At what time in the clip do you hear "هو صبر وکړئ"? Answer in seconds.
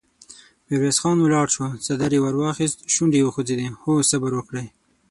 3.81-4.67